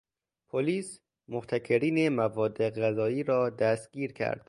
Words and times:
پلیس، 0.49 0.99
محتکرین 1.27 2.09
مواد 2.09 2.69
غذایی 2.79 3.23
را 3.23 3.49
دستگیر 3.49 4.11
کرد 4.13 4.39